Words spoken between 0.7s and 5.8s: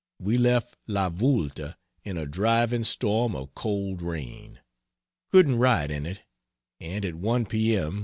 La Voulte in a driving storm of cold rain couldn't